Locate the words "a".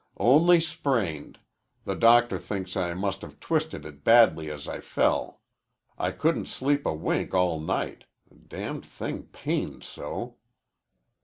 6.87-6.93